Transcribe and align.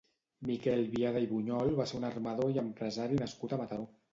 Miquel 0.49 0.79
Biada 0.95 1.21
i 1.25 1.29
Bunyol 1.35 1.75
va 1.81 1.87
ser 1.91 1.99
un 2.01 2.09
armador 2.09 2.57
i 2.57 2.61
empresari 2.63 3.21
nascut 3.25 3.55
a 3.59 3.63
Mataró. 3.65 3.89